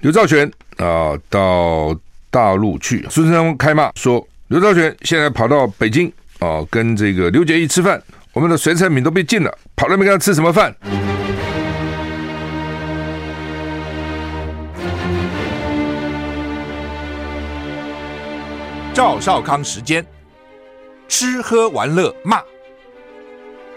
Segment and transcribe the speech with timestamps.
[0.00, 1.92] 刘兆玄啊到
[2.30, 8.00] 大陆去，孙中山开骂说，刘兆玄现在跑到北京啊，跟这个刘结义吃饭，
[8.32, 10.72] 我们的水产品都被禁了，跑那边跟他吃什么饭？
[18.94, 20.06] 赵少康时间，
[21.08, 22.40] 吃喝玩乐骂，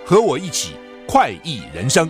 [0.06, 0.76] 和我一起
[1.08, 2.08] 快意人生。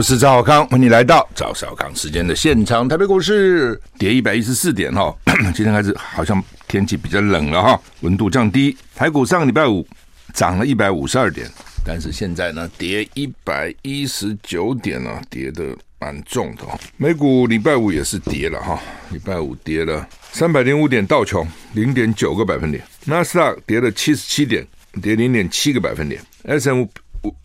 [0.00, 2.88] 我是赵少康，欢迎来到赵少康时间的现场。
[2.88, 5.14] 台北股市跌一百一十四点哈，
[5.54, 8.74] 今天开始好像天气比较冷了哈，温度降低。
[8.96, 9.86] 台股上个礼拜五
[10.32, 11.46] 涨了一百五十二点，
[11.84, 15.76] 但是现在呢跌一百一十九点啊，跌的。
[15.98, 16.62] 蛮重的，
[16.96, 24.66] 美股礼拜五也是跌了哈，礼拜五跌了三百零五点，道琼零点九个百分点，纳斯达克跌了七十七点，
[25.02, 26.86] 跌零点七个百分点，S M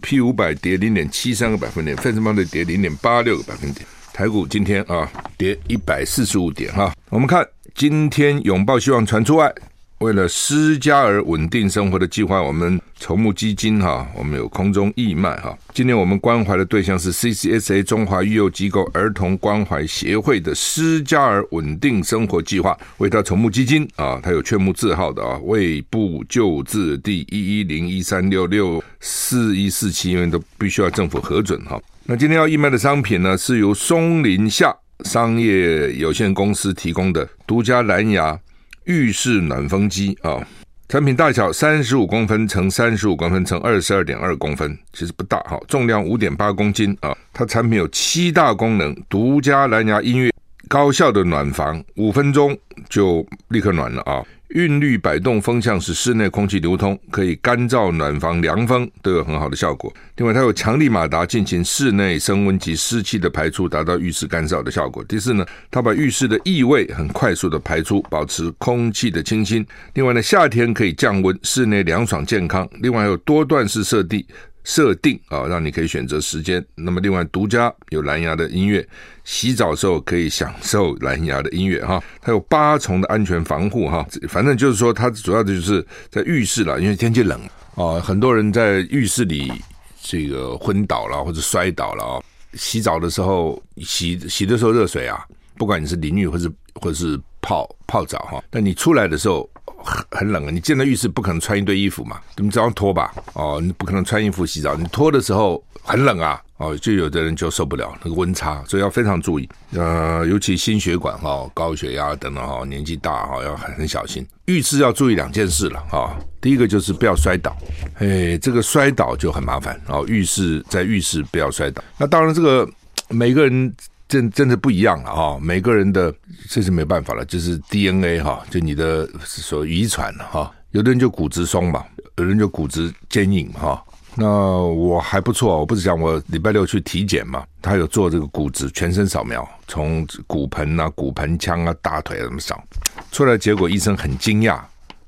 [0.01, 9.53] P 五百跌零点七三个百分点，费城半导体跌零点八六个百分点，台股今天啊跌一百四十五点哈，我们看今天拥抱希望传出外。
[9.99, 15.55] 为了施加而稳定生活的计划，我们筹募基金哈，我们有空中义卖哈。
[15.75, 31.79] 今年我们关怀的对象是 CCSA 中华育幼机构儿童关怀协会的失家儿稳定生活计划，为他筹募基金啊，他有劝募字号的啊，卫部救字第一一零一三六六四一四七，因为都必须要政府核准哈。
[32.05, 38.39] 那今天要义卖的商品呢，是由松林下商业有限公司提供的独家蓝牙。
[38.85, 40.47] 浴室暖风机啊，
[40.87, 47.15] 产品大小三十五公分乘三十五公分乘二十二点二公分，其实不大哈，重量五点八公斤啊。
[47.33, 50.31] 它产品有七大功能：独家蓝牙音乐、
[50.69, 52.55] 高效的暖房，五分钟
[52.87, 54.23] 就立刻暖了啊。
[54.55, 59.93] 韵律摆动风向使室内空气流通，可以干燥、暖房、凉风都有很好的效果。
[60.15, 65.03] 另外，它有强力马达进行室内升温及湿气的排出，达到浴室干燥的效果。
[65.03, 69.65] 第四呢，它把浴室的异味很快速的排出，保持空气的清新。
[69.93, 72.65] 另外呢，夏天可以降温，室内凉爽健康。
[72.79, 74.25] 另外还有多段式设定。
[74.65, 76.65] 设定啊，让你可以选择时间。
[76.75, 78.85] 那么，另外独家有蓝牙的音乐，
[79.23, 82.03] 洗澡的时候可以享受蓝牙的音乐哈。
[82.19, 84.05] 它有八重的安全防护哈。
[84.27, 87.39] 反正就是说，它主要的就是在浴室了，因为天气冷
[87.75, 89.53] 啊，很多人在浴室里
[90.01, 92.23] 这个昏倒了或者摔倒了啊。
[92.55, 95.23] 洗澡的时候洗洗的时候热水啊，
[95.57, 99.49] 不管你是淋浴或是或是泡泡澡哈，但你出来的时候。
[99.83, 100.49] 很很冷啊！
[100.51, 103.13] 你进了浴室不可能穿一堆衣服嘛，你只要脱吧。
[103.33, 106.41] 哦，你不可能穿衣服洗澡，你脱的时候很冷啊。
[106.57, 109.47] 哦，就有的人就受不了那个温差，所以要非常注意。
[109.73, 114.25] 呃，尤其心血管哈、高血压等等哈，年纪大哈要很很小心。
[114.45, 116.15] 浴室要注意两件事了哈。
[116.39, 117.55] 第一个就是不要摔倒，
[117.99, 120.05] 哎，这个摔倒就很麻烦哦。
[120.07, 121.83] 浴室在浴室不要摔倒。
[121.97, 122.67] 那当然这个
[123.09, 123.73] 每个人。
[124.07, 126.13] 真真的不一样了哈，每个人的
[126.47, 131.83] 这是没办法了，就是 DNA 哈，就你的所遗传哈，有的人就骨质松嘛，
[132.17, 133.83] 有人就骨质坚硬哈。
[134.17, 142.63] 那我还不错，我不是讲我礼拜六去体检嘛，他有做这个骨质全身扫描，从骨盆啊、骨盆腔啊、大腿啊怎么扫，
[143.11, 144.59] 出来结果医生很惊讶，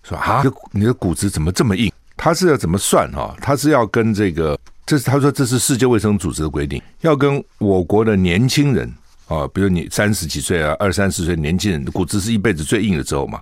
[0.03, 1.91] 说啊，你的骨质怎么这么硬？
[2.18, 3.35] 他是要怎么算哈？
[3.41, 4.58] 他是要跟这个。
[4.88, 8.90] 这是他说，这是世界卫生组织的规定，要跟我国的年轻人
[9.28, 13.42] 啊，比如你三十几岁啊，二三十岁年轻人的骨质是一辈子最硬的时候嘛，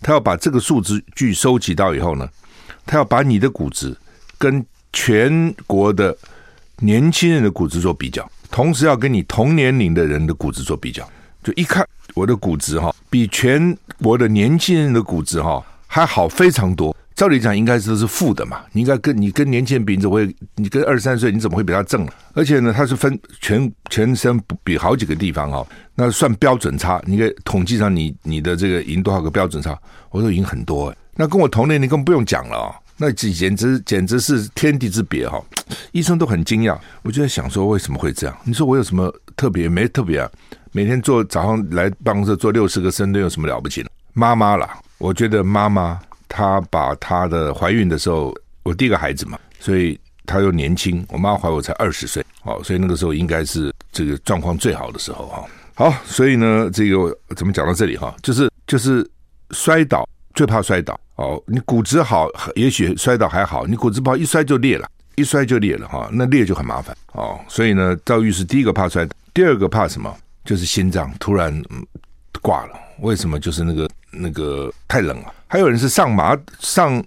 [0.00, 2.28] 他要把这个数字据收集到以后呢，
[2.84, 3.96] 他要把你的骨质
[4.36, 6.16] 跟全国的
[6.80, 11.08] 年轻人的骨质做比较，同时要跟你同年龄的人的骨质做比较，
[11.44, 16.96] 就一看我的骨质哈，比全国的年轻人的骨质哈还好非常多。
[17.20, 20.34] 照理讲应该是是负的嘛，你应该跟你跟年轻人比，你怎么会？
[20.54, 22.08] 你跟二十三岁你怎么会比他正？
[22.32, 26.98] 而且呢，他是分全全身比好几个地方哦，那算标准差。
[27.04, 29.78] 你在统计上，你你的这个赢多少个标准差？
[30.08, 30.94] 我说赢很多。
[31.14, 32.74] 那跟我同龄，你更不用讲了哦。
[32.96, 35.38] 那简直简直是天地之别哈！
[35.92, 38.34] 医生都很惊讶，我就在想说为什么会这样？
[38.44, 39.68] 你说我有什么特别？
[39.68, 40.30] 没特别啊。
[40.72, 43.90] 每天做早上来办公室做六十个深蹲有什么了不起的？
[44.14, 46.00] 妈妈啦，我觉得妈妈。
[46.30, 48.32] 她把她的怀孕的时候，
[48.62, 51.04] 我第一个孩子嘛，所以她又年轻。
[51.08, 55.44] 我妈怀我才二十岁，哦，所以那个时候应该是这个状况最好的时候哈。
[55.74, 58.14] 好，所以呢，这个怎么讲到这里哈？
[58.22, 59.08] 就是就是
[59.50, 61.42] 摔倒最怕摔倒哦。
[61.46, 66.08] 你骨质好，也许摔倒还好；你骨质不好，一摔就裂了，一摔就裂了哈。
[66.12, 67.38] 那裂就很麻烦哦。
[67.48, 70.14] 所以呢，赵玉是第一个怕摔，第二个怕什么？
[70.44, 71.62] 就是心脏突然
[72.40, 72.72] 挂了。
[73.00, 73.38] 为什么？
[73.38, 75.32] 就是那个那个太冷了。
[75.46, 77.02] 还有人是上马上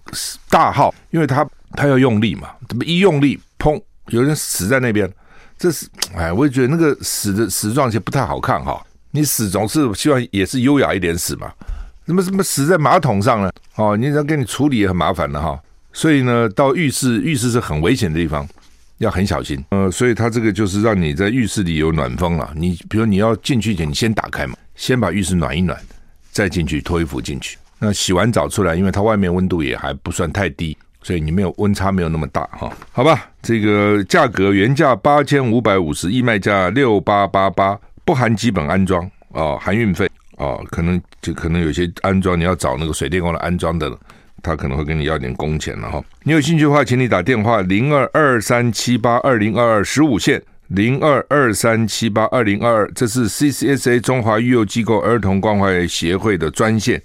[0.50, 5.10] 大号，因为他他要用力嘛，怎么一用力，砰，有人死在那边，
[5.58, 8.86] 这是 哎，我也觉得那个死的死状其实不太好看哈。
[9.12, 11.52] 你死总是希望也是优雅一点死嘛，
[12.06, 13.52] 怎么怎么死在马桶上呢？
[13.76, 15.58] 哦，你要给你处理也很麻烦的哈。
[15.94, 18.48] 所以呢，到浴室，浴室是很危险的地方，
[18.98, 19.64] 要很小心。
[19.70, 22.52] 呃，所以他这个就是让你在浴室里有暖风了。
[22.56, 25.80] 你比如你要进去前，你先打开嘛，先把浴室暖一暖，
[26.34, 27.58] 再进去脱衣服进去。
[27.80, 32.70] 那洗完澡出来，因为它外面温度也还不算太低，所以你没有温差没有那么大哈。
[32.92, 43.98] 好吧，这个价格原价八千五百五十，义卖价六八八八，不含基本安装哦，含运费哦，可能就可能有些安装你要找那个水电工来安装的。
[44.42, 46.04] 他可能会跟你要点工钱了哈。
[46.24, 57.02] 你有兴趣的话，请你打电话零二二三七八二零二二十五线零二二三七八二零二二，这是 CCSA 中华育幼机构儿童关怀协会的专线，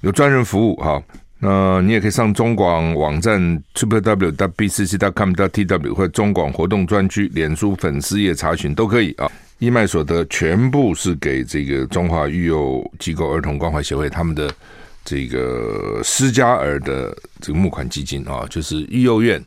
[0.00, 1.02] 有专人服务哈。
[1.38, 3.40] 那你也可以上中广网站
[3.74, 9.30] triple w b c c com t w 或中广活动专区、脸书粉丝页查询都可以啊。
[9.58, 14.50] 义卖所得全部是给这个中华育幼机构儿童关怀协会他们的。
[15.02, 19.42] 这个私家儿的这个募款基金啊，就是育幼院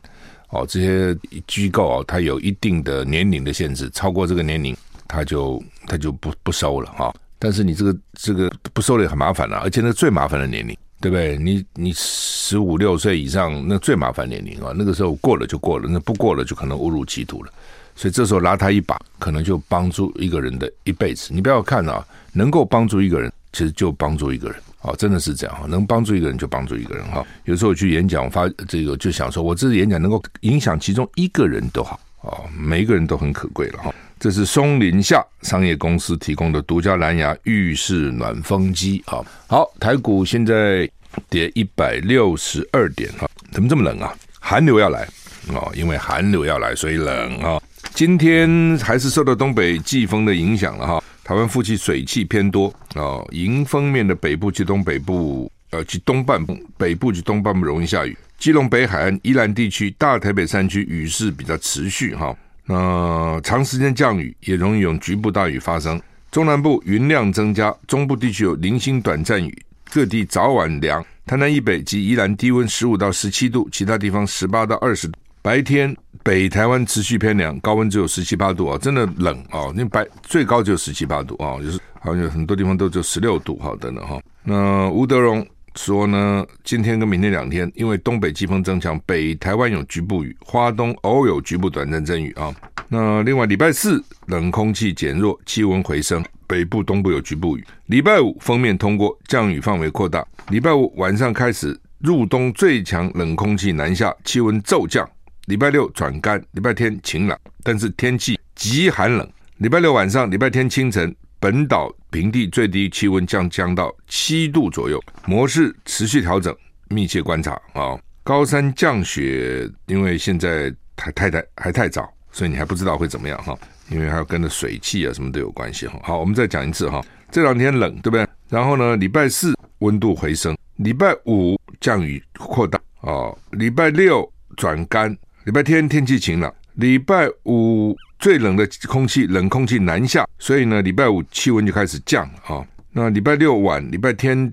[0.54, 1.18] 哦，这些
[1.48, 4.74] 机构啊，它有一定的年龄的限制，超过这个年龄，
[5.08, 7.12] 它就它就不不收了哈。
[7.40, 11.36] 但是你这个这个不收了也很麻烦了，而且那最麻烦的年龄，对不对？
[11.36, 17.52] 你你十五六岁以上，那最麻烦年龄啊，那个时候过了就过了，那不过了就可能误入歧途了。
[17.96, 21.34] 所以这时候拉他一把，可能就帮助一个人的一辈子。
[21.34, 24.56] 你不要看啊，能够帮助一个人，其实就帮助一个人。
[24.84, 27.26] 哦，真的是这样哈，能帮助一个人就帮助一个人哈。
[27.44, 33.94] 有时候我去演讲，发这个就想说，我这次演讲能够影响其中一个人都好哦，每一个人都很可贵了哈。
[34.20, 39.24] 这是松林下商业公司提供的独家蓝牙浴室暖风机啊。
[39.46, 40.88] 好，台股现在
[41.30, 44.14] 跌一百六十二点哈，怎么这么冷啊？
[44.38, 45.08] 寒流要来
[45.48, 47.60] 哦，因为寒流要来，所以冷啊。
[47.94, 51.04] 今天还是受到东北季风的影响了哈。
[51.24, 58.14] 台湾附近水汽偏多啊，迎风面的北部及东北部，呃，及东半部、北部及东半部容易下雨。
[58.38, 62.36] 基隆北海岸、宜兰地区、大台北山区雨势比较持续哈，
[62.66, 65.98] 那长时间降雨也容易有局部大雨发生。
[66.30, 69.56] 中南部云量增加，中部地区有零星短暂雨，
[69.90, 71.02] 各地早晚凉。
[71.24, 75.18] 台南以北及宜兰低温十五到十七度，其他地方十八到二十度。
[75.44, 79.70] 白天北台湾持续偏凉，高温只有十七八度啊，真的冷啊！
[79.74, 84.18] 那白最高就十七八度啊，就是好像有很多地方都就十六度哈，等等哈。
[84.42, 92.50] 那吴德荣说呢，今天跟明天两天，因为东北季风增强，北台湾有局部雨，花东偶有局部短暂阵雨啊。
[92.88, 97.66] 那另外礼拜四冷空气减弱，气温回升，北部东部有局部雨。
[97.88, 100.26] 礼拜五锋面通过，降雨范围扩大。
[100.48, 105.06] 礼拜五晚上开始入冬最强冷空气南下，气温骤降。
[105.46, 109.30] 礼拜六转干，礼拜天晴朗，但是天气极寒冷。
[109.58, 116.56] 礼拜六晚上、礼拜天清晨，本岛平地最低气温降降到七度左右，模式持续调整，
[116.88, 123.54] 密切观察啊、高山降雪，因为现在还太太还太早，所以你还不知道会怎么样哈。
[123.90, 126.00] 因为还要跟着水汽啊什么都有关系哈。
[126.02, 127.04] 好，我们再讲一次哈。
[127.30, 128.26] 这两天冷，对不对？
[128.48, 134.26] 然后呢，礼拜四温度回升，礼拜五降雨扩大哦，礼拜六
[134.56, 135.14] 转干。
[135.44, 142.66] 礼拜天天气晴朗，礼拜五最冷的空气冷空气南下，所以呢，礼拜五气温就开始降啊。
[142.92, 144.50] 那礼拜六晚、礼拜天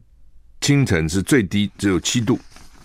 [0.60, 2.38] 清晨是最低，只有七度，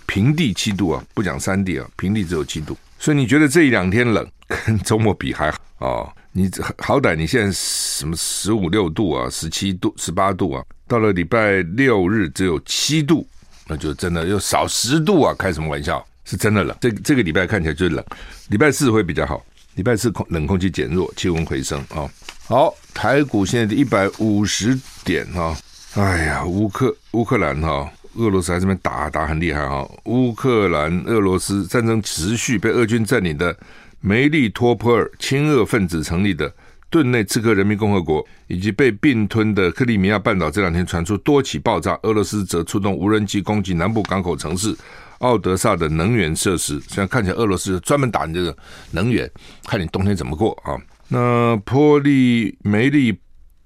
[0.06, 2.78] 平地七度啊，不讲山地啊，平地只有七度。
[2.96, 4.25] 所以你觉得这一两天冷，
[4.64, 5.58] 跟周末比还好
[5.88, 6.06] 啊？
[6.30, 6.48] 你
[6.78, 13.26] 好歹你现在什么十五六度啊，十七度、十八度啊，到了礼拜六日只有七度，
[13.66, 16.06] 那就真的又少十度啊，开什么玩笑？
[16.26, 18.04] 是真的冷，这这个礼拜看起来就是冷，
[18.49, 19.40] 礼拜四会比较好，
[19.76, 22.04] 礼拜四空冷空气减弱，气温回升啊、
[22.49, 25.56] 好，台股现在的一百五十点哈、哦，
[25.95, 33.56] 哎呀，乌克乌克兰哈、俄罗斯还这边打打很厉害哈、乌克兰俄罗斯战争持续，被俄军占领的
[34.00, 36.52] 梅利托波尔亲俄分子成立的
[36.90, 44.76] 顿内茨克人民共和国，以及被并吞的克里米亚半岛，这两天传出多起爆炸，俄罗斯则出动无人机攻击南部港口城市。
[45.18, 48.56] 奥德萨的能源设施，虽然看起来俄罗斯专门打你这个
[48.90, 49.30] 能源，
[49.64, 50.76] 看你冬天怎么过啊？
[51.08, 53.18] 那波利梅利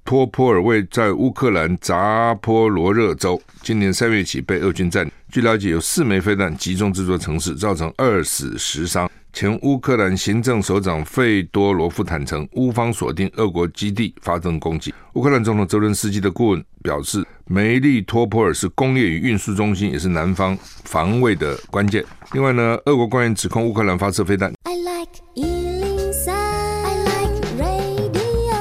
[0.05, 5.13] 托波尔为在乌克兰扎波罗热州，今年三月起被俄军占领。
[5.31, 9.11] 据了解，有四枚飞弹击中这座城市，造成二死十伤。
[9.33, 14.93] 前乌克兰行政首长费多罗夫坦承，乌方锁定俄国基地发动攻击。
[15.13, 22.05] 乌克兰总统泽伦斯基的顾问表示，梅利托普尔是工业与运输中心，也是南方防卫的关键。
[22.31, 24.53] 另外呢，俄国官员指控乌克兰发射飞弹。
[24.63, 25.11] I like
[26.29, 28.55] I like radio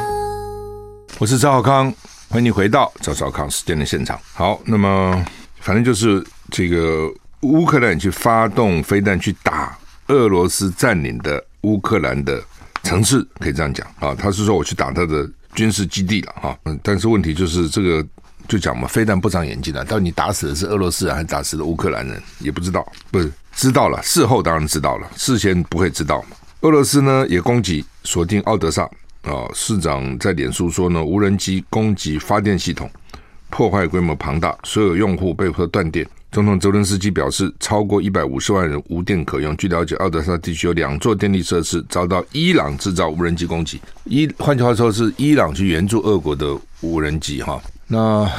[1.20, 1.94] 我是赵浩康，
[2.30, 4.20] 欢迎你回到赵少康事件的现场。
[4.34, 5.24] 好，那么
[5.60, 7.08] 反正就是这个
[7.42, 9.78] 乌克兰去发动飞弹去打
[10.08, 12.42] 俄罗斯占领的乌克兰的
[12.82, 18.04] 城市可以这样讲啊，他是说我去打他的军事基地了哈，嗯，但是问题就是这个。
[18.50, 26.36] 就讲嘛，飞弹不长眼睛的，到底你打死的是俄罗斯人还是打死的乌克兰人也不知道，不是知道了，事后当然知道了，事先不会知道嘛。
[26.62, 28.84] 俄罗斯呢也攻击锁定奥德萨
[29.22, 32.90] 啊，市长在脸书说呢，无人机攻击发电系统，
[33.52, 36.06] 破坏规模庞大，所有用户被迫断电。
[36.32, 39.56] 总统泽伦斯基表示，超过一百五十万人无电可用。
[39.58, 43.80] 据了解，奥德萨地区有两座电力设施遭到伊朗制造无人机攻击。
[44.06, 47.62] 伊换句话说，是伊朗去援助俄国的无人机哈。
[47.92, 48.32] 那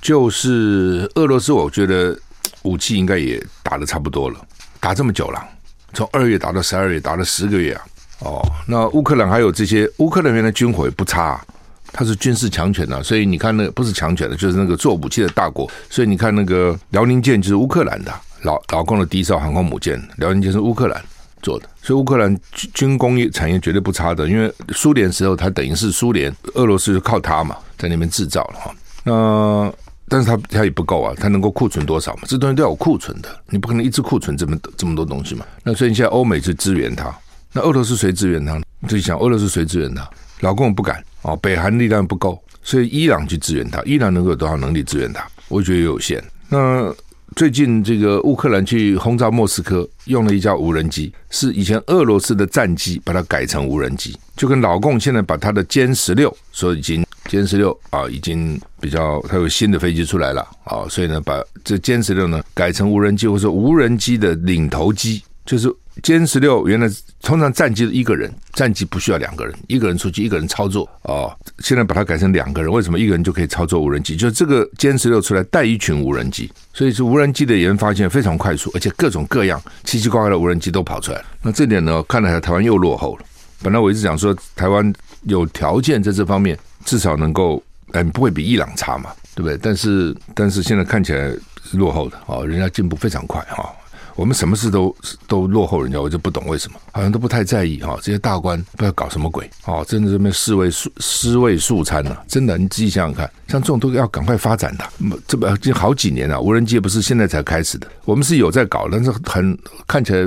[0.00, 2.16] 就是俄罗斯，我觉得
[2.62, 4.38] 武器应该也打得差不多了，
[4.78, 5.44] 打这么久了。
[5.92, 7.82] 从二月打到十二月，打了十个月啊！
[8.20, 11.44] 哦，那乌克兰还有这些乌克兰人的军火也不差，啊，
[11.92, 15.68] 他是军事强权啊，所以你看那个不是强权的，就是那个做武器的大国。
[15.90, 21.04] 所以你看那个辽宁舰就是乌克兰的，老老共的第一艘航空母舰，辽宁舰是乌克兰
[21.42, 22.36] 做的，所以乌克兰
[22.72, 24.28] 军工业产业绝对不差的。
[24.28, 28.74] 因为苏联时候，它等于是苏联，俄罗斯就靠它嘛，在那边制造了哈。
[29.04, 29.72] 那
[30.08, 32.22] 但是它它也不够啊，它能够库存多少嘛？
[32.26, 35.44] 这东西都要有库存的，你不可能一直库存这么这么多东西嘛。
[35.62, 37.14] 那所以现在欧美去支援它，
[37.52, 38.56] 那俄罗斯谁支援它？
[38.80, 40.08] 你自己想，俄罗斯谁支援它？
[40.40, 45.26] 老共不敢哦，北韩力量不够，所以伊朗去支援它，伊朗能够有多少能力支援它？
[45.48, 46.22] 我觉得有限。
[46.50, 46.94] 那
[47.34, 57.04] 最近这个乌克兰去轰炸莫斯科，用了一架无人机，是以前俄罗斯的战机，把它改成无人机，就跟老共现在把它的歼十六说已经。
[57.28, 66.88] 歼十六啊，已经比较，它有新的飞机出来了啊，所以呢，把这歼十六呢改成无人机，或者说无人机的领头机，就是歼十六原来
[67.22, 74.16] 通常战机一个人，战机不需要两个人，一个人出去，一个人操作啊，现在把它改成两个人，为什么一个人就可以操作无人机？
[74.16, 81.24] 就是这个歼十六出来带一群无人机，所以是无人机的研发现在非常快速，而且各种各样奇奇怪怪的无人机都跑出来了。
[81.42, 83.24] 那这点呢，看来台湾又落后了。
[83.62, 84.92] 本来我一直讲说台湾
[85.24, 86.58] 有条件在这方面。
[86.84, 87.62] 至少能够，
[87.92, 89.56] 嗯，不会比伊朗差嘛，对不对？
[89.56, 91.30] 但是，但是现在看起来
[91.64, 93.72] 是落后的啊，人家进步非常快哈。
[94.16, 94.94] 我们什么事都
[95.26, 97.96] 都落后人家，我就不懂为什么，好像都不太在意哈。
[98.02, 104.84] 这些大官不知道搞什么鬼哦，真的这边尸位素尸位素餐呐，真的，你自己想想看，像这种都要赶快发展的，
[105.26, 110.18] 这么已经好几年了，无人机也不是现在才开始的，我们是有在搞，但是很看起来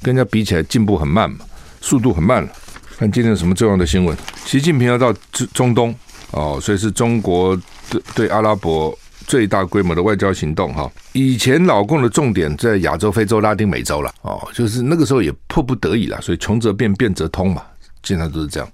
[0.00, 1.38] 跟人家比起来进步很慢嘛，
[1.80, 2.48] 速度很慢了。
[2.98, 4.16] 看今天有什么重要的新闻？
[4.46, 5.12] 习近平要到
[5.52, 5.94] 中东
[6.30, 7.54] 哦，所以是中国
[7.90, 10.90] 对对阿拉伯最大规模的外交行动哈。
[11.12, 17.62] 以前老共的重点在亚洲、非洲、拉丁美洲了哦，就是那个时候也迫不得已了，所以穷则变，变则通嘛，
[18.02, 18.66] 经常都是这样。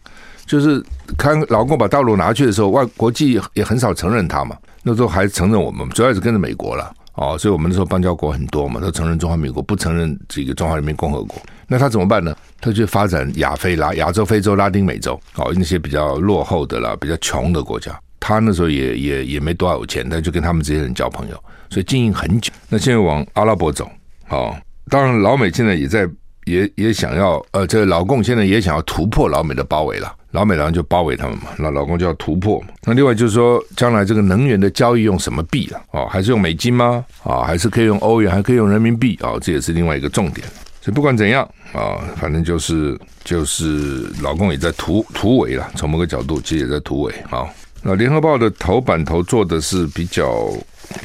[0.46, 0.80] 就是
[1.18, 6.94] 看老共把大陆拿去的时候，外国际也很少承认他嘛，那时候还承认我们，主要是跟着美国了。
[7.14, 11.40] 哦，所以我们那时候邦交国很多嘛，都承认中华民国，不承认这个中华人民共和国。
[11.66, 12.34] 那他怎么办呢？
[12.60, 17.98] 他去发展亚非拉、亚洲、非洲、拉丁美洲，哦，那些比较落后的啦、比较穷的国家。
[18.20, 22.52] 他那时候也也也没多少有钱，但就跟他们这些人交朋友，所以经营很久。
[22.68, 23.90] 那现在往阿拉伯走，
[24.28, 24.56] 哦，
[24.88, 26.08] 当然老美现在也在。
[26.44, 32.68] 也也想要，呃，这个老共现在也想要突破老美的包围了，老美然后就包围他们嘛，那老公就要突破嘛。
[32.84, 35.80] 那另外就是说，将来这个能源的交易用什么币了？
[35.92, 37.04] 哦，还是用美金吗？
[37.22, 39.16] 啊、还是可以用欧元，还可以用人民币？
[39.22, 40.46] 啊、这也是另外一个重点。
[40.80, 47.46] 所以不管怎样啊、反正就是就是老公也在突突围了，从某个角度其实也在突围啊。
[47.82, 50.52] 那联合报的头版头做的是比较。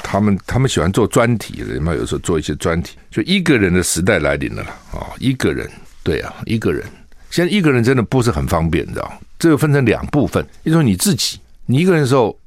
[0.03, 5.07] 他们他们喜欢做专题的，有时候做一些专题，就一个人的时代来临了啦啊！
[5.17, 5.69] 一个人，
[6.03, 6.84] 对啊，一个人。
[7.29, 9.12] 现在一个人真的不是很方便，你知道？
[9.39, 12.38] 这个分成两部分，一种你自己，你一个人的时候，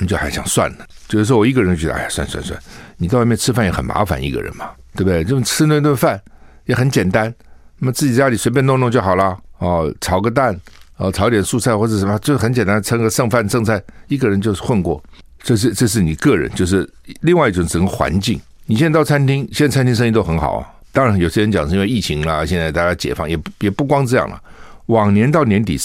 [0.00, 2.58] 你就还想算了，就是说我一个人觉得，哎呀，算算算，
[2.96, 5.24] 你到外面吃饭也很麻烦，一个人嘛，对不对？
[5.24, 6.20] 就吃那顿饭
[6.66, 7.34] 也很简单，
[7.78, 10.58] 那么自己家里随便弄弄就好了哦，炒个蛋
[10.96, 15.02] 哦，炒点素菜或者什么，就很简单，盛个剩饭剩菜，一个人就是混过。
[15.42, 16.88] 这是这是你个人，就是
[17.20, 18.40] 另外一种整个环境。
[18.66, 20.66] 你现在到餐厅，现在餐厅生意都很好啊。
[20.98, 24.42] 当然，有些人讲是因为疫情啦，现在大家解放，也也不光这样了。
[24.86, 25.78] 往年到年底，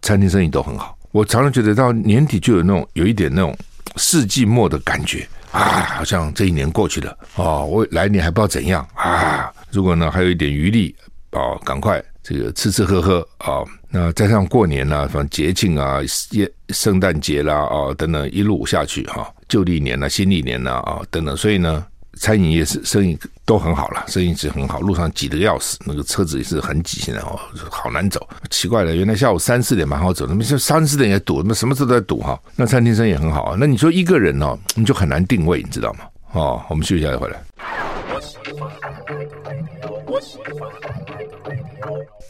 [0.00, 0.96] 餐厅生意都很好。
[1.12, 3.54] 我常常觉得到年底就有那种有一点那种
[3.96, 5.60] 世纪末的感觉啊，
[5.98, 9.52] 好像这一年过去了哦，我来年还不知道怎样啊。
[9.70, 10.96] 如果呢还有一点余力
[11.32, 12.02] 哦，赶快。
[12.22, 27.38] 这个吃吃喝喝啊，那再上过年呐，什么节庆啊，圣圣诞节啦啊等等，一路下去哈，旧历年呐、新历年呐啊等等，所以呢，餐饮业是生意都很好了，生意是很好，路上挤得要死，那个车子也是很挤，现在哦，
[27.70, 28.26] 好难走。
[28.50, 32.38] 奇怪了，原来下午三四点蛮好走，那么现三四点也堵，那么什么时候都在堵哈。
[32.56, 33.56] 那餐厅生意很好啊。
[33.58, 36.00] 那你说一个人哦，你就很难定位，你知道吗？
[36.32, 37.42] 哦，我们休息一下再回来。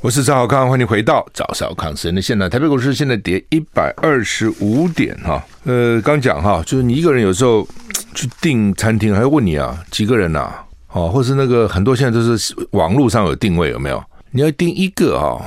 [0.01, 2.49] 我是赵小康，欢迎回到赵少康时间的现场。
[2.49, 5.45] 台北股市现在跌一百二十五点哈。
[5.65, 7.67] 呃，刚讲哈，就是你一个人有时候
[8.15, 10.53] 去订餐厅，还要问你啊，几个人呐？
[10.93, 14.03] 哦，或是那个很多现在都是网络上有定位，有没有？
[14.31, 15.41] 你要订一个啊，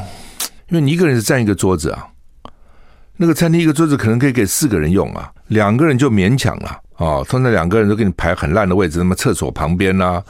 [0.69, 2.07] 因为你一个人是占一个桌子啊。
[3.17, 7.23] 那个餐厅一个桌子可能可以给四个人用啊，两个人就勉强了啊。
[7.23, 10.23] 通常两个人都给你排很烂的位置，那么厕所旁边啊，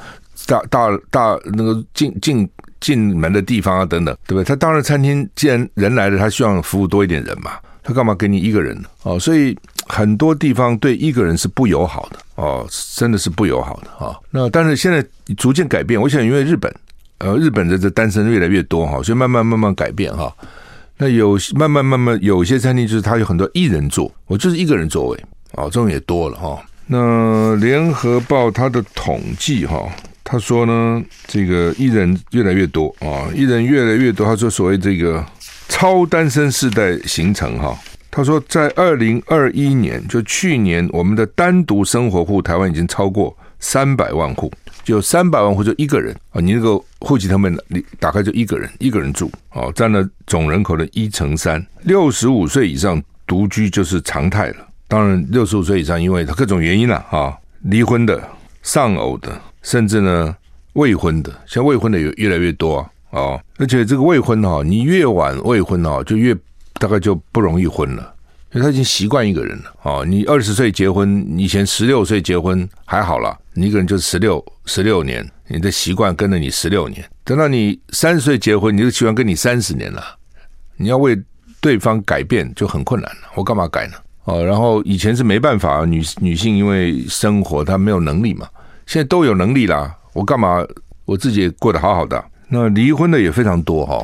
[0.45, 2.49] 大大大那个进进。
[2.81, 4.43] 进门的地方啊，等等，对不对？
[4.45, 7.51] 他当然餐厅既然人来了，他希望服务多一点人嘛，
[7.83, 8.87] 他干嘛给你一个人呢？
[9.03, 9.53] 哦，所以
[9.87, 12.65] 很多地方对一个人是不友好的哦，
[12.95, 14.15] 真的是不友好的啊、哦。
[14.31, 15.05] 那但是现在
[15.35, 16.73] 逐渐改变，我想因为日本，
[17.17, 20.33] 呃，日本的这单身越来越多哈，所以慢慢慢慢改变哈。
[20.95, 25.21] 那有慢慢慢慢有些餐厅就是他有很多一人座，我就是一个人座位
[25.55, 26.57] 哦，这种也多了哈。
[26.87, 29.85] 那联合报它的统计哈。
[30.31, 34.23] 他说呢，这个艺人越来越多啊，艺人越来越多。
[34.23, 35.25] 他说，所谓这个
[35.67, 37.75] 超单身世代形成哈。
[38.11, 46.39] 他说，在二零二一年，就去年，我们的单独生活户台湾已经超过三百万户，就三百万户就一个人啊。
[46.39, 51.65] 你那个户籍他们你打开就一个人，一个人住啊，占了总人口的一成三。
[51.81, 54.57] 六十五岁以上独居就是常态了。
[54.87, 58.21] 当然，六十五岁以上，因为他各种原因了啊，离婚的、
[58.61, 59.41] 丧偶的。
[59.69, 60.35] 甚至呢，
[60.73, 66.35] 未婚的，像未婚的也越来越多啊，哦，而且这个未婚哈，你越晚未婚哈，就越
[66.79, 68.15] 大概就不容易婚了，
[68.51, 70.03] 因为他已经习惯一个人了哦。
[70.03, 77.07] 你二十岁结婚，以前十六岁结婚还好啦，你一个人就十六十六年，你的习惯跟了你十六年。
[77.23, 80.03] 等到你三十岁结婚，你就习惯跟你三十年了，
[80.77, 81.15] 你要为
[81.61, 83.21] 对方改变就很困难了。
[83.35, 83.93] 我干嘛改呢？
[84.23, 88.49] 哦，然后以前是没办法，女女性因为生活她没有能力嘛。
[88.89, 90.65] 现在都有能力啦，我干嘛？
[91.05, 92.25] 我自己也过得好好的。
[92.47, 94.03] 那离婚的也非常多哈，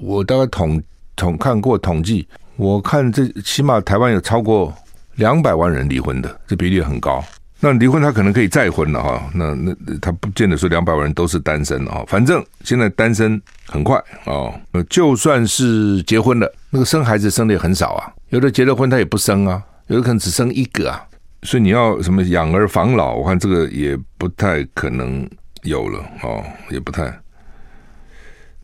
[0.00, 0.80] 我大概统
[1.16, 2.24] 统看过统计，
[2.54, 4.72] 我看这起码台湾有超过
[5.16, 7.24] 两百万人离婚的，这比例很高。
[7.58, 12.04] 那离婚他可能可以再婚了哈，那那他不见得说两百万人都是单身啊。
[12.06, 14.54] 反正现在单身很快哦，
[14.88, 21.04] 就算是结婚了，那个生孩子生的也很少啊，有的结了婚他也不生啊，有的可能只生一个啊。
[21.44, 25.28] 所以你要什么养儿防老，我看这个也不太可能
[25.62, 27.16] 有了哦，也不太。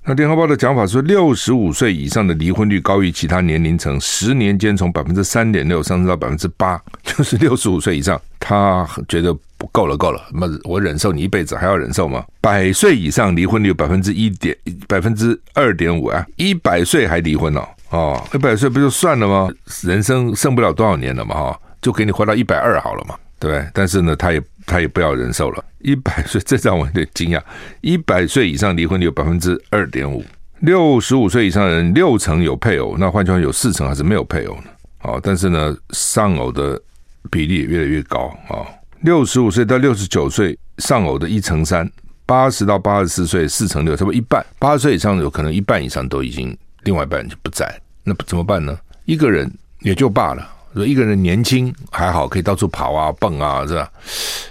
[0.03, 12.25] 那联合报的讲法说，六十五岁以上的离婚率高于其他年龄层，十年间从百分之三点六上升到百分之八， 就是六十五岁以上，他觉得不够了，够了，那我忍受你一辈子还要忍受吗？
[12.40, 14.57] 百岁以上离婚率百分之一点
[14.88, 19.51] 百分之二点五啊，一百岁还离婚哦，哦，一百岁不就算了吗？
[19.83, 21.61] 人生剩不了多少年了嘛，哈。
[21.81, 23.71] 就给你活到一百二好了嘛，对不对？
[23.73, 27.43] 但是呢，他也他也不要忍受了，一百 岁，这让我有点惊讶。
[27.81, 30.25] 一百岁以上离婚率有百分之二点五，
[30.61, 34.64] 六十五岁以上人六成有配偶，那换句话有四成还是没有配偶呢？
[35.03, 36.81] 哦，但是呢，丧偶的
[37.31, 38.69] 比例也越来越高啊。
[39.01, 41.90] 六十五岁到六十九岁丧偶的一成三，
[42.27, 44.45] 八十到八十四岁四成六，差不多一半。
[44.59, 48.79] 八十岁以上有可能一半以上都已经另外一半就不在，那怎么办呢？
[49.07, 50.47] 一个人也就罢了。
[50.74, 53.90] 说一个人年轻还好，可以到处跑啊、蹦啊，是吧？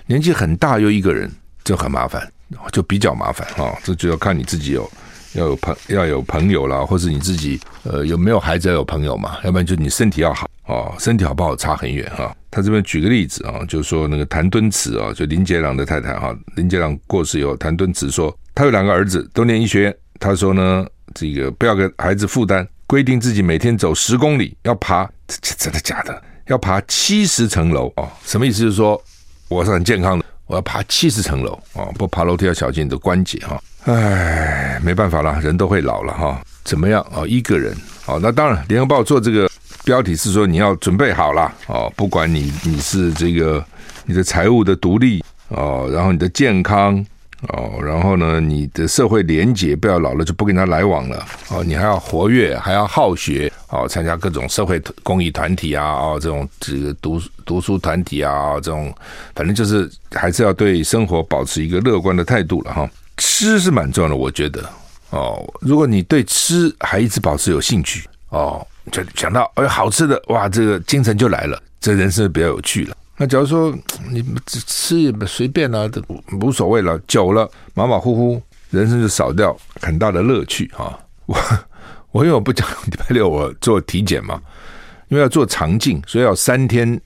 [0.05, 1.31] 年纪很大又一个人
[1.63, 2.29] 就很麻烦，
[2.71, 3.77] 就比较麻烦啊。
[3.83, 4.89] 这就要看你自己有
[5.33, 9.37] 要有朋要有朋友啦，或是你自己呃有没有孩子要有朋友嘛？
[9.43, 12.35] 要不然就你身体要好哦，身体好不好差很远哈。
[12.51, 22.67] 他这边举个例子啊，就是说那个谭敦慈啊，就林杰郎的太太哈，林杰郎过世以后，谭敦慈说他有两个儿子都念医学院，他说呢，这个不要给孩子负担。
[22.89, 26.23] 规定自己每天走十公里，要爬，真的假的？
[26.47, 28.09] 要爬七十层楼哦？
[28.25, 28.61] 什么意思？
[28.61, 28.99] 就是说
[29.47, 33.61] 我是很健康的，我要爬七十层楼哦，不爬楼梯要小心你的关节哈。
[33.83, 36.41] 唉，没办法了，人都会老了哈。
[36.63, 37.21] 怎么样啊？
[37.27, 39.47] 一个人哦，那当然，联合报做这个
[39.83, 43.63] 标题是说你要准备好了哦，不管你你是这个
[44.05, 47.05] 你的财务的独立哦，然后你的健康。
[47.47, 58.93] 哦，然后呢，你的社会连结不要老了就不跟他来往了哦，你还要活跃，还要好学哦，参加各种社会公益团体啊，哦，这种这个读读书团体啊，这种
[59.33, 62.89] 反正就是还是要对生活保持一个乐观的态度了哈。
[63.15, 64.69] 吃是蛮重要的，我觉得
[65.11, 72.97] 哦，如果你对吃还一直保持有兴趣哦，就想到哎好吃的哇，这个精神就来了，这人生比较有趣了。
[73.21, 73.77] 那假如说
[74.09, 76.01] 你吃也随便啊，都
[76.39, 76.97] 无所谓了。
[76.99, 80.97] 久了马马虎虎，人生就少掉很大的乐趣啊！
[81.27, 81.37] 我
[82.11, 84.41] 我因为我不讲礼拜六我做体检嘛，
[85.09, 86.99] 因为要做肠镜，所以要三天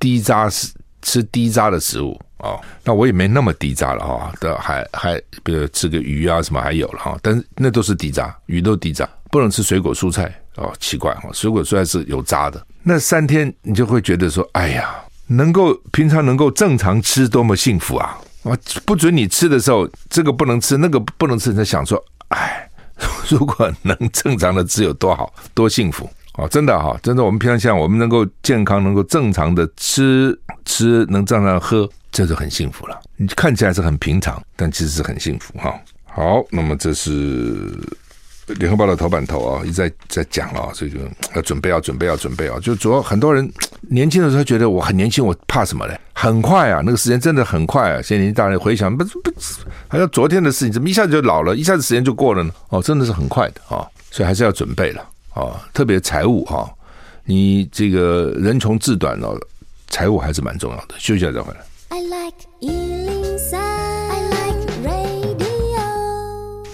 [0.00, 2.58] 低渣食吃低渣的食物啊。
[2.82, 10.34] 那我也没那么低渣了哈，的还还比如吃个鱼啊什么还有了哈，但是那都是低渣，鱼都低渣，不能吃水果蔬菜。
[10.56, 14.92] 哦，奇怪哈，水果蔬菜是有渣的，那三天你就会觉得说，哎呀，
[15.30, 18.18] 能够平常能够正常吃，多么幸福啊！
[18.42, 18.50] 啊，
[18.84, 22.68] 不准你吃的时候，这个不能吃，那个不能吃，你在想说，哎，
[23.30, 26.48] 如果能正常的吃有多好，多幸福哦！
[26.48, 33.00] 真的哈，真的，我们平常像我们能够健康，能够正常的吃吃，能正常喝，这就很幸福了。
[33.16, 35.78] 你看起来是很平常，但其实是很幸福哈。
[36.06, 37.72] 好，那么这是。
[38.54, 40.98] 联合报的头版头啊，一直在在讲啊，所以就
[41.34, 42.58] 要准备，要准备，要准备啊！
[42.60, 43.50] 就主要很多人
[43.82, 45.98] 年轻的时候觉得我很年轻，我怕什么嘞？
[46.12, 48.02] 很快啊，那个时间真的很快啊！
[48.02, 49.32] 现在年纪大了回想，不不，
[49.88, 52.52] 好像昨天的事情，怎么一下子就老了，一下子时间就过了呢？
[52.68, 53.86] 哦，真的是很快的啊！
[54.10, 55.02] 所以还是要准备了
[55.34, 55.66] 啊！
[55.72, 56.68] 特别财务哈，
[57.24, 59.38] 你这个人穷志短哦，
[59.88, 60.94] 财务还是蛮重要的。
[60.98, 61.60] 休息一下再回来。
[61.88, 63.19] I like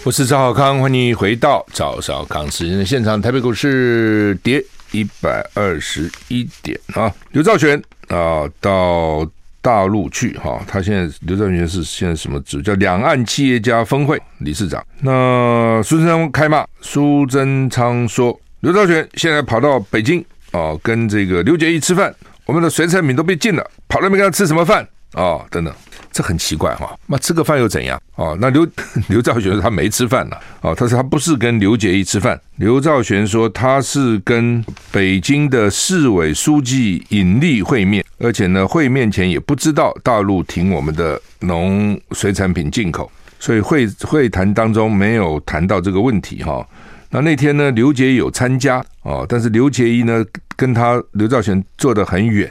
[0.06, 3.20] 我是赵少康，欢迎回到赵少康时间的现场。
[3.20, 9.28] 台北股市跌一百二十一点啊，刘兆玄啊到
[9.60, 12.62] 大陆去哈，他现在刘兆玄是现在什么职？
[12.62, 14.80] 叫两岸企业家峰会理事长。
[15.00, 22.14] 那苏贞昌开骂，苏贞昌说刘兆玄现在跑到北京啊，跟这个刘结一吃饭，
[22.44, 25.44] 我们的水产品都被禁了，跑那边跟他吃什么饭啊？
[25.50, 25.74] 等等。
[26.16, 28.00] 这很奇怪哈，那吃个饭又怎样？
[28.14, 28.66] 哦，那刘
[29.10, 30.36] 刘兆玄说他没吃饭呢。
[30.62, 32.40] 哦，他说他不是跟刘结一吃饭。
[32.56, 46.66] 刘兆玄说他是跟北京的市委书记尹力会面，而且呢，会面前也不知道大陆停我们的农水产品进口，所以会会谈当中没有谈到这个问题哈。
[47.10, 50.24] 那那天呢，刘杰有参加哦，但是刘结一呢
[50.56, 52.50] 跟他刘兆玄坐得很远，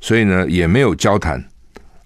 [0.00, 1.44] 所以呢也没有交谈。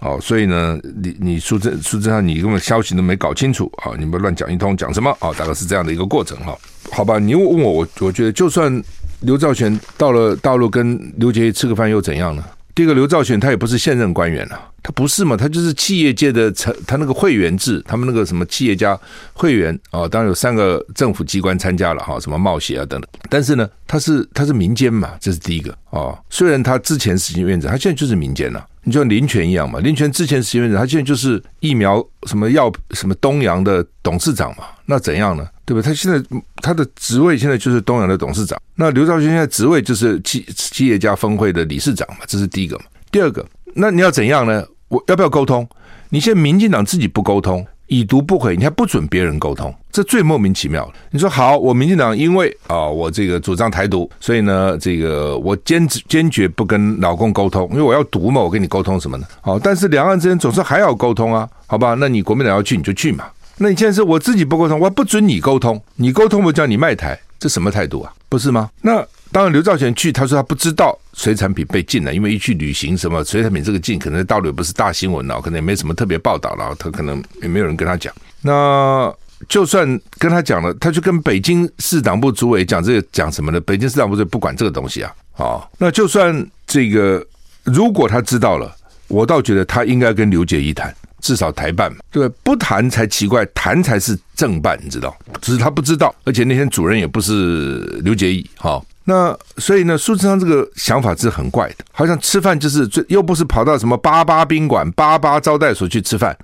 [0.01, 3.93] 哦，所以呢，你你数字数字上，你根本消息都没搞清楚啊！
[3.99, 5.31] 你们乱讲一通，讲什么啊？
[5.39, 6.57] 大概是这样的一个过程哈。
[6.91, 8.83] 好吧，你问我，我我觉得，就算
[9.21, 12.43] 刘兆玄到了大陆跟刘杰吃个饭又怎样呢？
[12.81, 15.37] 第一个，刘兆玄他也不是现任官员啊，他不是嘛？
[15.37, 18.99] 他就是企业界的成，他那个会员制，他们那个什么企业家
[19.35, 23.11] 会员啊，当然有三个政府机关参加了哈，什么贸协啊等等。
[23.29, 26.19] 但是呢，他是他是民间嘛，这是第一个啊。
[26.31, 28.67] 虽然他之前是行院长，他现在就是民间了。
[28.83, 35.47] 你就像林权一样嘛，林权之前是行院长，他现在就是疫苗什么药什么东洋的董事长嘛，那怎样呢？
[35.71, 35.83] 对不对？
[35.83, 36.21] 他现在
[36.57, 42.85] 他的职位现在就是东洋的董事长，那刘兆玄现在职位就是企企业家峰会的理事长嘛，这是第一个嘛。
[43.13, 44.67] 第二个，那你要怎样呢？
[44.89, 45.65] 我要不要沟通？
[46.09, 47.65] 你现在民进党自己不沟通。
[47.93, 50.93] 已读不回，你还不准别人沟通，这最莫名其妙了。
[51.11, 59.27] 你说好，我民进党因为啊、我这个主张台独，所以呢，这个我坚持坚决不跟老共沟通，因为我要独嘛，我跟你沟通什么呢？
[59.41, 61.97] 好，但是两岸之间总是还要沟通啊，好吧？
[61.99, 63.25] 那你国民党要去你就去嘛。
[63.63, 68.13] 那你现在是我自己不沟通，我还不准你沟通，你沟通我叫你卖台，这什么态度啊？
[68.29, 68.71] 不是吗？
[68.83, 69.07] 那。
[69.33, 78.13] 当然，刘兆玄去，他说他不知道水产品被禁了，因为一去旅行，什么水产品这个禁，可能在大陆也不是大新闻了，可能也没什么特别报道了，他可能也没有人跟他讲。
[78.43, 79.15] 那
[79.49, 79.87] 就算
[80.19, 83.61] 跟他讲了，他就跟北京市党部主委讲这个讲什么呢？
[83.61, 87.25] 北京市党部主委不管这个东西啊，啊，那就算这个
[87.63, 88.75] 如果他知道了，
[89.07, 90.93] 我倒觉得他应该跟刘杰一谈。
[91.21, 95.17] 至少台办嘛，对，不谈才奇怪，谈才是正办，你知道？
[95.41, 106.37] 只是他不知道，而且那天主任也不是刘杰义，哈，那所以呢，苏志昌这个想法是很怪的，好像吃饭就是最，又不是跑到什么八八宾馆、八八招待所去吃饭，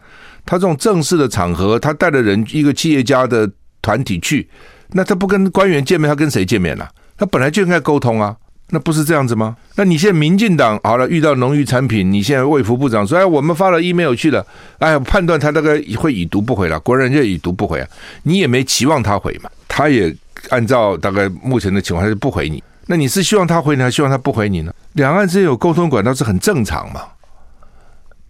[0.44, 3.50] 他这种正式的场合，他带着人一个企业家的
[3.82, 4.48] 团体去，
[4.90, 6.88] 那他不跟官员见面，他跟谁见面了？
[7.16, 8.36] 他本来就应该沟通啊。
[8.70, 9.56] 那不是这样子吗？
[9.76, 14.44] 那你现在民进党好了，遇到农渔产品，你现在卫福部长说：“哎，我们发了 email 去了，
[14.78, 17.88] 哎，判断他大概会已读不回了。”国人就已读不回啊，
[18.24, 20.12] 你也没期望他回嘛，他也
[20.48, 22.60] 按照大概目前的情况，他就不回你。
[22.86, 24.74] 那你是希望他回你，还是希望他不回你呢？
[24.94, 27.02] 两岸之间有沟通管道是很正常嘛，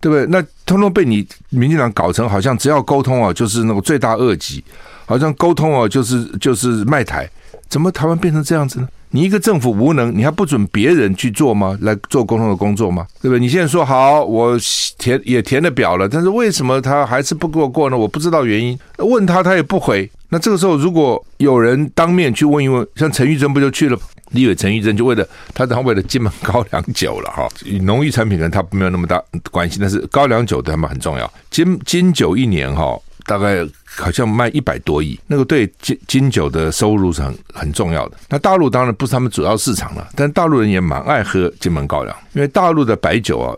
[0.01, 0.27] 对不对？
[0.27, 4.63] 那通通被你民进党搞成好像只要沟通啊，就是那个罪大恶极，
[5.07, 7.27] 好像沟通啊，就是就是卖台。
[7.69, 8.89] 怎么台湾变成这样子呢？
[9.11, 11.79] 你一个政府无能，你还不准别人去做吗？
[11.81, 13.07] 来做共同的工作吗？
[13.23, 13.41] 对不对？
[13.41, 14.59] 你现在说好，我
[14.99, 17.97] 填也填了表了，但是为什么他还是不给我过呢？
[17.97, 20.11] 我不知道原因，问他他也不回。
[20.29, 23.99] 那这个时候，如果有人当面去问一问，像陈玉珍不就去了？
[24.33, 27.49] 立委陈玉珍就为了他，他为了金门高粱酒了哈。
[27.83, 31.33] 农业产品跟他没有那么大关系，但是高粱酒对他们很重要。
[31.49, 38.17] 金金酒一年哈，大概好像卖一百多亿，那个对金金酒的收入是很很重要的。
[38.29, 43.55] 那大陆当然不是他们主要市场了，但大陆人也蛮爱喝金门高粱，因为大陆的白酒啊，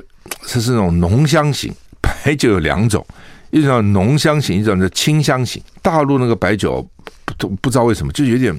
[0.47, 3.05] 这是那种浓香型白酒有两种。
[3.51, 5.63] 一种浓香型，一种叫清香型。
[5.81, 6.87] 大陆那个白酒
[7.39, 8.55] 不不知道为什么，就有点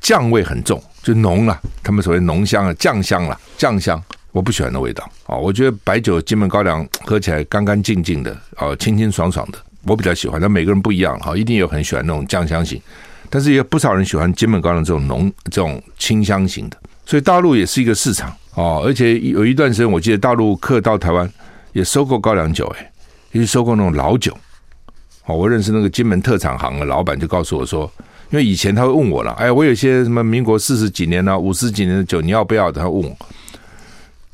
[0.00, 1.56] 酱味很重，就浓了。
[1.84, 4.02] 他们所谓浓香啊，酱香了，酱香。
[4.32, 10.40] 我不喜欢那味道啊，我觉得白酒金门高粱喝起来干干净净的，哦，清清爽爽的，我比较喜欢。
[10.40, 12.80] 但每个人不一样哈，一定有很喜欢那种酱香型，
[13.28, 16.76] 但是也有不少人喜欢金门高粱这种浓、这种清香型的。
[17.04, 21.30] 所以大陆也是一个市场哦，而且有一段时间，我记得大陆客到台湾
[21.72, 22.88] 也收购高粱酒，哎。
[23.32, 24.30] 也收购那种老酒，
[25.24, 27.90] 哦，我认识那个金门特产行的老板就告诉我说，
[28.28, 32.70] 因为以前他会问我了，哎，我有些什么民国四十几年啊、五十几年的酒，你要不要？
[32.70, 33.16] 他问我。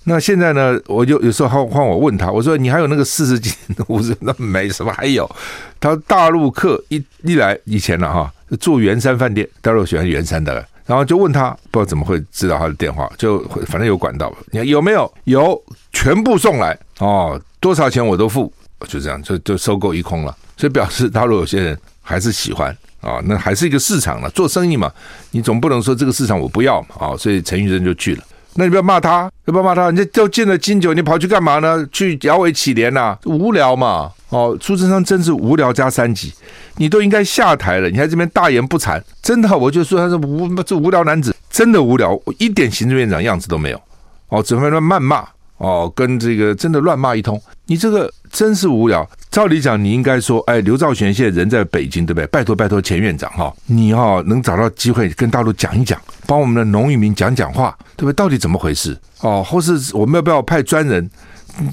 [0.09, 5.31] 那现在呢，我就有时候换换我问他，我说你还有那个四十几年的、 五十那没什么，还有。
[5.79, 15.13] 他说大陆客一一来以前了哈，住圆山饭店，大陆喜欢圆山的，然后就问他，不知道怎么会知道他的电话，就反正有管道，你看有没有？
[15.25, 18.53] 有，全部送来哦，多少钱我都付。
[18.87, 24.31] 就这样，就就收购一空了，所以表示大陆有些人还是喜欢啊，那还是一个市场了。
[24.31, 24.89] 做生意嘛，
[25.33, 28.23] 你总不能说这个市场我不要嘛啊，所以陈玉珍就去了。
[28.55, 29.85] 那你不要骂他，不要骂他？
[29.85, 31.87] 人家都进了金九，你跑去干嘛呢？
[31.93, 33.17] 去摇尾乞怜呐？
[33.25, 34.11] 无聊嘛！
[34.31, 36.33] 哦，苏贞昌真是无聊加三级，
[36.77, 43.81] 你都应该下台了，你还这边大言不惭，真的，我就说他是无这无聊男子，真的无聊，一点行政院长样子都没有。
[44.29, 45.25] 哦，只会乱谩骂。
[45.59, 49.09] 哦，跟这个真的乱骂一通，你这个真是无聊。
[49.31, 52.27] 照理讲，你应该说，哎，刘兆玄现在人在北京，对不对？
[52.29, 58.15] 拜托拜托，前院长哈，你哈能找到机会跟大陆讲一讲，帮我们的农渔民讲讲话，对不对？
[58.15, 58.99] 到底怎么回事？
[59.21, 61.09] 哦，或是我们要不要派专人？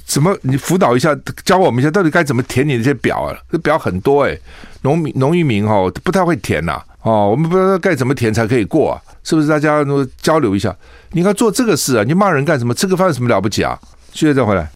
[0.05, 3.37] 怎么你辅导一下，教我们一下，到底该怎么填你那些表啊？
[3.51, 4.35] 这表很多哎，
[4.81, 6.81] 农民农渔民哈不太会填呐。
[7.05, 9.01] 哦，我们不知道该怎么填才可以过啊。
[9.23, 10.75] 是不是大家都交流一下？
[11.11, 12.03] 你应该做这个事啊！
[12.03, 12.73] 你骂人干什么？
[12.73, 13.79] 吃个饭有什么了不起啊？
[14.11, 14.67] 现在再回来。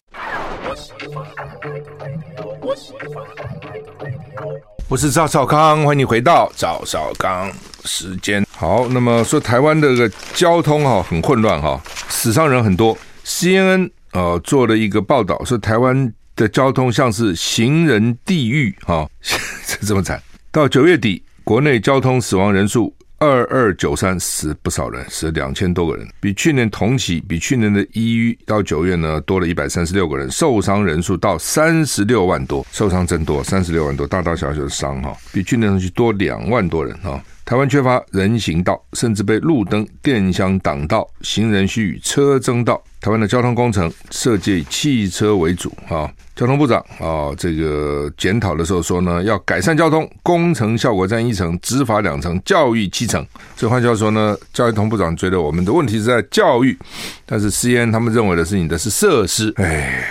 [4.88, 7.50] 我是赵少康，欢迎你回到赵少康
[7.84, 8.46] 时间。
[8.56, 12.96] 好，那么说台湾的这个交通哈很混乱哈，死伤人很多。
[13.24, 19.08] CNN 呃做了一个报道，说台湾的交通像是行人地狱哈，
[19.66, 20.20] 这这么惨。
[20.52, 22.94] 到九月底，国内交通死亡人数。
[23.18, 37.20] 二二九三死不少人，死两千多个人，比去年同期，比去年的一到九月呢多了一百三十六个人，受伤人数到三十六万多，受伤真多，三十六万多，大大小小的伤哈，比去年同期多两万多人哈。
[37.50, 42.80] 台湾缺乏人行道，甚至被路灯、电箱挡道，行人需与车争道。
[43.00, 46.08] 台湾的交通工程设计以汽车为主啊。
[46.36, 53.26] 交通部长啊，这个检讨的时候说呢，要改善交通，工程效果占一成，执法两成，教育七成。
[53.56, 56.78] 所以换句话说呢，交通部长觉得我们的问题是在教育，
[57.26, 59.52] 但是 C N 他们认为的是你的是设施。
[59.56, 60.04] 哎，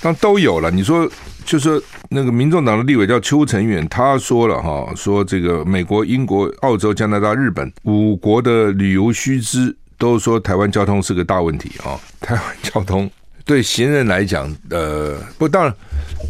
[0.00, 1.06] 当都有了，你说。
[1.44, 11.98] 就是那个民众党的立委叫邱成远，他说了哈，说这个美国、英国、澳洲、加拿大、日本五国的旅游须知都说台湾交通是个大问题啊。
[12.20, 13.10] 台湾交通
[13.44, 15.74] 对行人来讲，呃，不，当然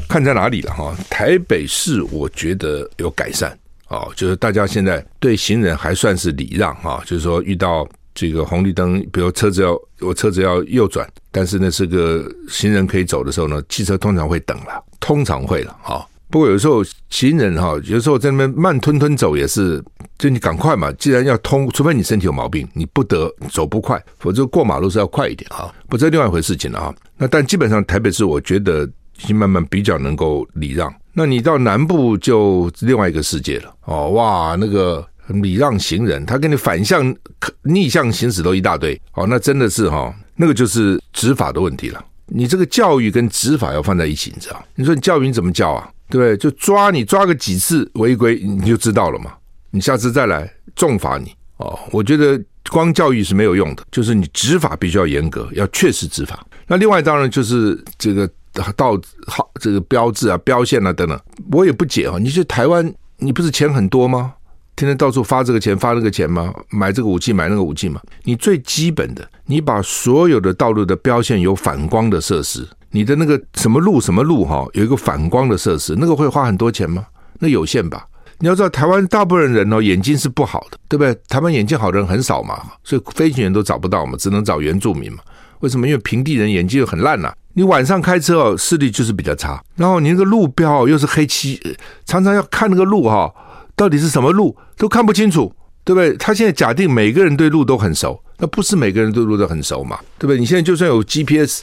[0.09, 0.95] 看在哪里了哈。
[1.09, 3.57] 台北市我觉得有改善
[3.89, 7.89] 啊，就是大家现在对行人还算是礼让哈，就是说遇到。
[8.15, 16.07] 这个红绿灯，比如车子要我车子要右转，但是呢是个行人可以走的时候呢，汽车通常会等了，通常会了哈。
[16.31, 19.85] 不过有时候行人哈，有时候在那边慢吞吞走也是，
[20.17, 20.91] 就你赶快嘛。
[20.93, 25.71] 既然要通，除非你身体有毛病，你不得走不快，否则过马路是要快一点啊。
[25.91, 26.95] 不，这另外一回事情了啊。
[27.19, 30.91] 那但基本上台北市，我觉得已经慢慢比较能够礼让。
[31.13, 35.07] 那你到南部就另外一个世界了哦，哇，那个。
[35.29, 37.15] 礼让行人，他跟你反向、
[37.63, 42.05] 逆向行驶都一大堆，哦，那真的是哈，那个就是执法的问题了。
[42.27, 44.65] 你这个教育跟执法要放在一起，你知道？
[44.75, 45.91] 你说你教育你怎么教啊？
[46.09, 46.37] 对不对？
[46.37, 49.33] 就抓你抓个几次违规，你就知道了嘛。
[49.71, 51.79] 你下次再来重罚你哦。
[51.91, 52.39] 我觉得
[52.71, 56.47] 光教育是没有用的，就是你执法必须要严格，要确实执法。
[56.67, 58.29] 那另外当然就是这个
[58.77, 61.19] 道号、这个标志啊、标线啊等等，
[61.51, 62.19] 我也不解啊。
[62.21, 64.35] 你说台湾，你不是钱很多吗？
[64.75, 66.53] 天天到处发这个钱发那个钱吗？
[66.71, 68.01] 买这个武器买那个武器吗？
[68.25, 77.07] 你最基本的，你把所有的道路的标线有反光的设施，你的那个什么路什么路哈，有一个反光的设施，那个会花很多钱吗？
[77.39, 78.07] 那有限吧。
[78.39, 81.17] 你要知道，台湾大部分人哦眼睛是不好的，对不对？
[81.29, 85.19] 台湾眼睛好的人很少嘛，所以飞行员都找不到嘛，只能找原住民嘛。
[85.61, 85.87] 为什么？
[85.87, 89.63] 因为平地人眼睛又很烂呐、你晚上开车哦，视力就是比较差。
[89.77, 91.61] 然后你那个路标又是黑漆，
[92.05, 93.33] 常常要看那个路哈，
[93.75, 95.53] 到底是什么路都看不清楚，
[95.85, 96.17] 对不对？
[96.17, 100.39] 他现在假定每个人对路都很熟，那不是每个人对路都很熟嘛，对不对？
[100.39, 101.63] 你现在就算有 GPS，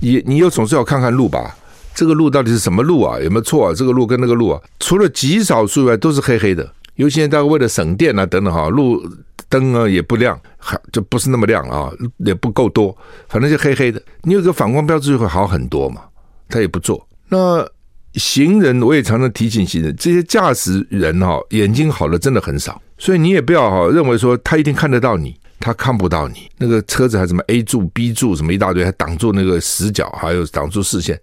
[0.00, 1.56] 你你又总是要看看路吧。
[1.94, 3.18] 这个路到底是什么路啊？
[3.18, 3.74] 有没有错啊？
[3.74, 6.72] 这个路跟那个路啊，除了极少数以外，都是黑黑的。
[6.94, 9.04] 尤其现在大家为了省电啊等等哈，路
[9.48, 12.96] 灯啊也不亮，还就不是那么亮啊，也不够多，
[13.28, 14.00] 反正就黑黑的。
[14.22, 16.02] 你有个反光标志就会好很多嘛。
[16.48, 17.06] 他也不做。
[17.28, 17.68] 那
[18.18, 26.48] 行人我也常常提醒行人，这些驾驶人哈眼睛好的真的很少，所以你也不要哈认为说他一定看得到你，他看不到你。
[26.58, 31.18] 那个车子还什么 A 柱 B 柱什么一大堆，还挡住那个死角，还有挡住视线。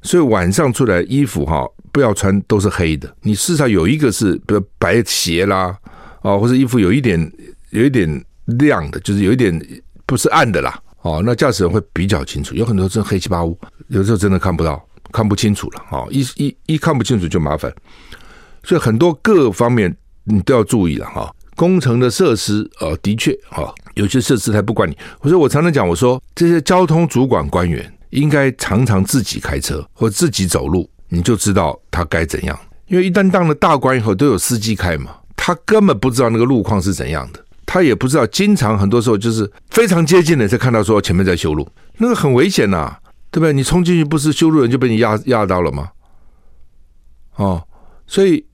[0.00, 3.12] 所以晚上出来衣服哈，不要穿都是黑的。
[3.22, 5.76] 你至少有一个是，比如白鞋啦，
[6.22, 7.20] 啊，或者衣服有一点
[7.70, 8.08] 有一点
[8.44, 9.60] 亮的，就是有一点
[10.06, 12.54] 不是暗的啦，哦，那驾驶人会比较清楚。
[12.54, 13.58] 有很多真黑漆八乌，
[13.88, 14.80] 有时候真的看不到，
[15.12, 17.72] 看不清楚了，哦，一一一看不清楚就麻烦。
[18.62, 21.34] 所以很多各方面你都要注意了哈。
[21.56, 24.96] 工程的设施啊，的确啊，有些设施他不管你。
[25.20, 27.92] 我说我常常讲，我说这些交通主管官员。
[28.10, 32.58] 应该常常自己开车或自己走路，你就知道他该怎样。
[32.86, 38.26] 因为一旦当了大官以后，都有司机开嘛，他根本不知道那个路况是怎样的，他也不知道。
[38.28, 41.68] 经常很多时候就是非常接近的才看到说前面在修路，
[41.98, 42.96] 那个很危险呐、
[43.30, 43.52] 对不对？
[43.52, 45.90] 你冲进去不是修路人就被你压压到了吗？
[47.36, 47.62] 哦，
[48.06, 48.44] 所以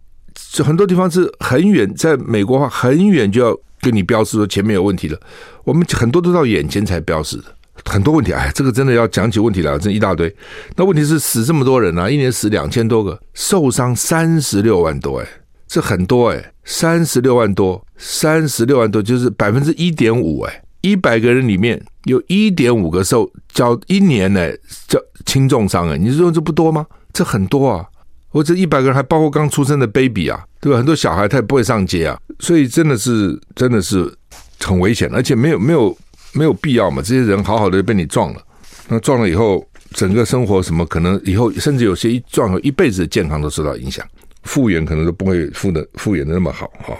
[0.64, 5.18] 很多地方是很远，在美国话很远就要跟你标示说前面有问题了，
[5.64, 7.44] 我们很多都到眼前才标示的。
[7.86, 10.34] 很多问题，哎，这个真的要讲起问题来，真一大堆。
[10.76, 15.26] 那问题是死这么多人啊，一年死两千多个，受伤三十六万多，哎，
[15.66, 24.52] 这很多哎，三十六万多，三十六万多就是百分之一点五，哎，一百个人里面有一点五个受叫一年呢
[24.86, 26.84] 叫轻重伤，哎，你说这不多吗？
[27.14, 27.88] 这很多啊，
[28.32, 30.76] 我这一百个人还包括刚出生的 baby 啊，对吧？
[30.76, 34.14] 很多小孩他也不会上街啊，所以真的是真的是
[34.60, 35.96] 很危险，而且没有没有。
[36.36, 37.00] 没有必要嘛？
[37.00, 38.42] 这些人好好的被你撞了，
[38.88, 44.04] 那撞了以后，整个生活什么可能以后甚至有些一撞后一辈子的健康都受到影响，
[44.42, 46.92] 复原可能都不会复的复原的那么好哈，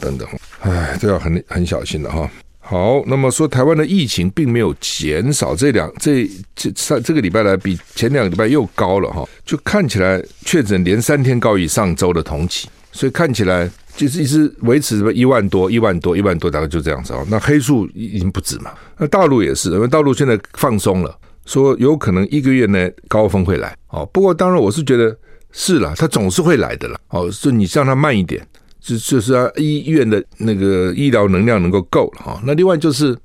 [0.00, 0.28] 等等，
[0.60, 2.30] 哎，都要很很小心的哈。
[2.68, 13.70] 好，那么说台湾的疫情并没有减少，这两这这上这个礼拜来比前两个礼拜又高了哈，就看起来确诊连三天高于上周的同期，所以看起来。
[13.96, 17.26] 就是一直维持什么一万多、一万多、一万多，大概就这样子哦。
[17.30, 18.70] 那黑数已经不止嘛。
[18.98, 24.04] 那大陆也是，因为大陆现在放松了，说有可能一个月内高峰会来哦。
[24.12, 25.16] 不过当然我是觉得
[25.50, 27.00] 是了，它总是会来的了。
[27.08, 28.46] 哦，所以你让它慢一点，
[28.86, 32.40] 就就是啊，医院的那个医疗能量能够够了哈。
[32.44, 33.16] 那另外就是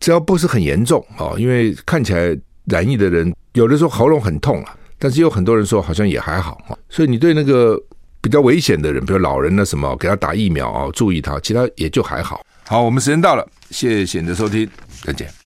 [0.00, 6.76] 只要不是很严重哦，因为看起来染疫的人有的时候喉咙很痛啊，但是有很多人说好像也还好哈。
[6.88, 7.78] 所以你对那个。
[8.22, 12.44] 比较危险的人，比如老人呢什么，给他打疫苗啊，注意他，其他也就还好。
[12.66, 14.68] 好，我们时间到了，谢谢你的收听，
[15.02, 15.39] 再见。